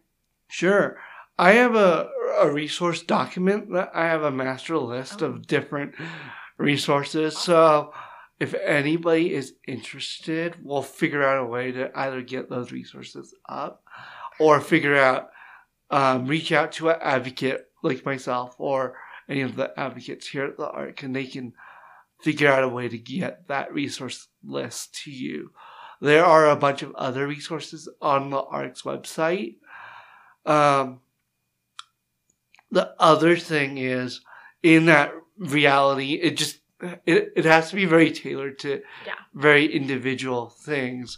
[0.47, 0.97] Sure.
[1.37, 2.09] I have a,
[2.41, 5.27] a resource document that I have a master list Oh.
[5.27, 5.95] of different
[6.57, 7.37] resources.
[7.37, 7.93] So
[8.39, 13.83] if anybody is interested, we'll figure out a way to either get those resources up
[14.39, 15.29] or figure out,
[15.91, 18.95] um, reach out to an advocate like myself or
[19.29, 21.53] any of the advocates here at the ARC and they can
[22.21, 25.51] figure out a way to get that resource list to you.
[26.01, 29.55] There are a bunch of other resources on the ARC's website.
[30.45, 31.01] Um,
[32.71, 34.21] the other thing is
[34.63, 36.59] in that reality, it just
[37.05, 39.13] it, it has to be very tailored to Yeah.
[39.33, 41.17] very individual things.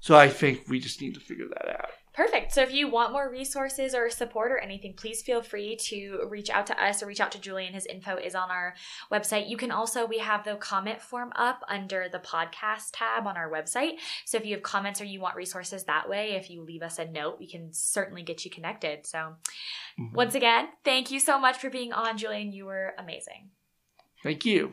[0.00, 1.90] So I think we just need to figure that out.
[2.16, 2.52] Perfect.
[2.52, 6.48] So if you want more resources or support or anything, please feel free to reach
[6.48, 7.74] out to us or reach out to Julian.
[7.74, 8.74] His info is on our
[9.12, 9.50] website.
[9.50, 13.50] You can also, we have the comment form up under the podcast tab on our
[13.50, 13.96] website.
[14.24, 16.98] So if you have comments or you want resources that way, if you leave us
[16.98, 19.06] a note, we can certainly get you connected.
[19.06, 19.34] So
[19.98, 20.14] Mhm.
[20.14, 22.50] once again, thank you so much for being on, Julian.
[22.50, 23.50] You were amazing.
[24.22, 24.72] Thank you.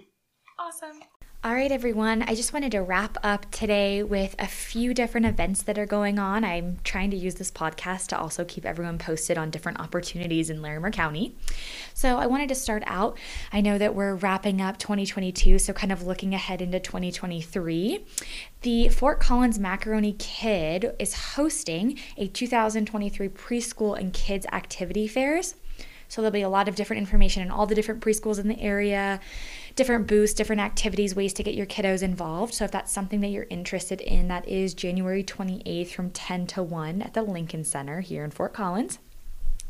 [0.57, 1.01] Awesome.
[1.45, 2.21] All right, everyone.
[2.21, 6.17] I just wanted to wrap up today with a few different events that are going
[6.17, 6.45] on.
[6.45, 10.61] I'm trying to use this podcast to also keep everyone posted on different opportunities in
[10.61, 11.35] Larimer County.
[11.93, 13.17] So I wanted to start out.
[13.51, 18.05] I know that we're wrapping up 2022, so kind of looking ahead into 2023.
[18.61, 25.55] The Fort Collins Macaroni Kid is hosting a 2023 preschool and kids activity fairs.
[26.13, 28.61] So there'll be a lot of different information in all the different preschools in the
[28.61, 29.19] area
[29.75, 32.53] different boosts, different activities, ways to get your kiddos involved.
[32.53, 36.61] So if that's something that you're interested in, that is January 28th from 10 to
[36.61, 38.99] 1 at the Lincoln Center here in Fort Collins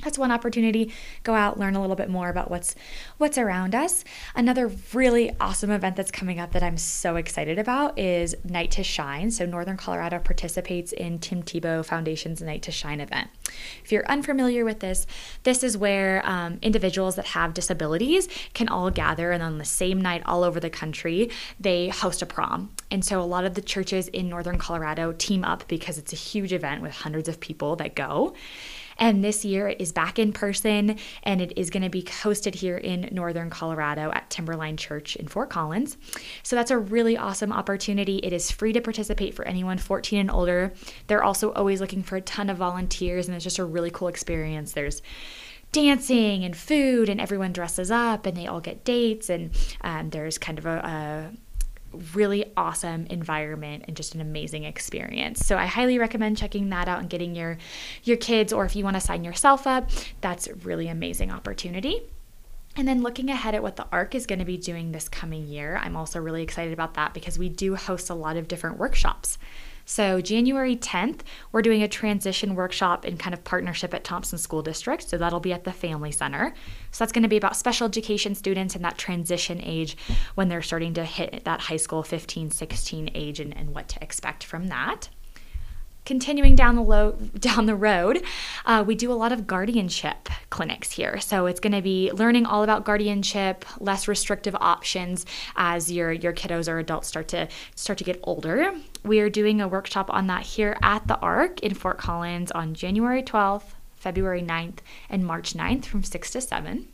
[0.04, 0.94] that's one opportunity.
[1.24, 2.76] Go out learn a little bit more about what's
[3.18, 4.04] what's around us.
[4.36, 8.84] Another really awesome event that's coming up that i'm so excited about is night to
[8.84, 9.32] shine.
[9.32, 13.30] So northern colorado participates in tim tebow foundation's night to shine event.
[13.84, 15.06] If you're unfamiliar with this
[15.44, 20.02] this is where um, individuals that have disabilities can all gather and on the same
[20.02, 21.30] night all over the country
[21.60, 22.72] they host a prom.
[22.92, 26.18] And so a lot of the churches in northern colorado team up because it's a
[26.18, 28.34] huge event with hundreds of people that go
[28.98, 32.56] and this year it is back in person and it is going to be hosted
[32.56, 35.98] here in Northern Colorado at Timberline Church in Fort Collins.
[36.44, 38.18] So that's a really awesome opportunity.
[38.18, 40.74] It is free to participate for anyone 14 and older.
[41.08, 44.08] They're also always looking for a ton of volunteers and it's just a really cool
[44.08, 44.74] experience.
[44.74, 45.02] There's
[45.72, 50.38] dancing and food and everyone dresses up and they all get dates and um, there's
[50.38, 51.32] kind of a, a
[52.14, 55.46] really awesome environment and just an amazing experience.
[55.46, 57.58] So I highly recommend checking that out and getting your
[58.04, 59.90] your kids or if you want to sign yourself up,
[60.22, 62.04] that's really amazing opportunity.
[62.76, 65.46] And then looking ahead at what the ARC is going to be doing this coming
[65.46, 68.80] year, I'm also really excited about that because we do host a lot of different
[68.80, 69.38] workshops.
[69.86, 71.22] So, January 10th,
[71.52, 75.08] we're doing a transition workshop in kind of partnership at Thompson School District.
[75.08, 76.54] So, that'll be at the Family Center.
[76.92, 79.98] So, that's going to be about special education students in that transition age
[80.36, 84.02] when they're starting to hit that high school 15, 16 age and, and what to
[84.04, 85.10] expect from that
[86.06, 86.84] continuing down the
[87.40, 88.24] down the road,
[88.66, 91.20] uh, we do a lot of guardianship clinics here.
[91.20, 95.26] So it's going to be learning all about guardianship, less restrictive options
[95.56, 98.74] as your your kiddos or adults start to start to get older.
[99.04, 102.74] We are doing a workshop on that here at the Arc in Fort Collins on
[102.74, 104.80] January 12th, February 9th,
[105.10, 106.88] and March 9th from 6 to 7.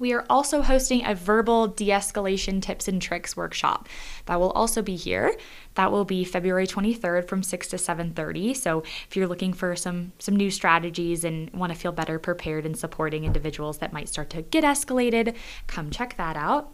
[0.00, 3.88] We are also hosting a verbal de escalation tips and tricks workshop
[4.26, 5.36] that will also be here.
[5.74, 8.54] That will be February 23rd from 6 to 7:30.
[8.54, 12.66] So if you're looking for some some new strategies and want to feel better prepared
[12.66, 15.36] in supporting individuals that might start to get escalated,
[15.68, 16.73] come check that out.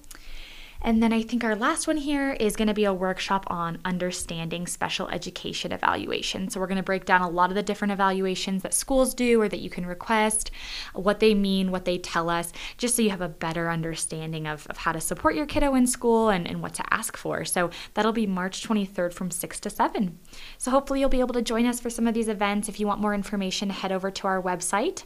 [0.82, 3.78] And then I think our last one here is going to be a workshop on
[3.84, 6.48] understanding special education evaluation.
[6.48, 9.40] So we're going to break down a lot of the different evaluations that schools do
[9.40, 10.50] or that you can request,
[10.94, 14.66] what they mean, what they tell us, just so you have a better understanding of,
[14.68, 17.44] of how to support your kiddo in school and, and what to ask for.
[17.44, 20.18] So that'll be March 23rd from 6 to 7.
[20.56, 22.68] So hopefully you'll be able to join us for some of these events.
[22.68, 25.04] If you want more information, head over to our website.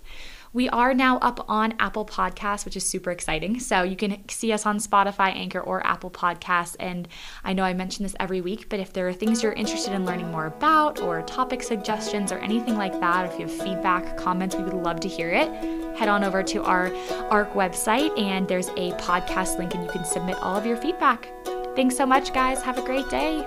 [0.55, 3.59] We are now up on Apple Podcasts, which is super exciting.
[3.59, 6.77] So you can see us on Spotify, Anchor, or Apple Podcasts.
[6.79, 7.09] And
[7.43, 10.07] I know I mention this every week, but if there are things you're interested in
[10.07, 14.55] learning more about, or topic suggestions, or anything like that, if you have feedback, comments,
[14.55, 15.49] we would love to hear it.
[15.97, 16.95] Head on over to our
[17.31, 21.29] ARC website, and there's a podcast link, and you can submit all of your feedback.
[21.75, 22.63] Thanks so much, guys.
[22.63, 23.45] Have a great day.